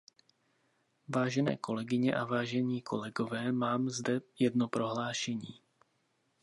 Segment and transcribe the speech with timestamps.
[1.07, 5.61] Vážené kolegyně a vážení kolegové, mám zde jedno prohlášení.